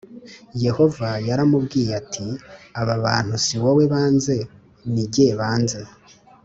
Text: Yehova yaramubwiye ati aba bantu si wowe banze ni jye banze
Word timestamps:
Yehova 0.65 1.09
yaramubwiye 1.27 1.91
ati 2.01 2.27
aba 2.79 2.95
bantu 3.05 3.33
si 3.45 3.55
wowe 3.63 3.83
banze 3.93 4.35
ni 4.91 5.03
jye 5.13 5.27
banze 5.39 5.81